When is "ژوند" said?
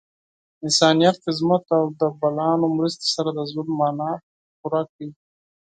3.51-3.69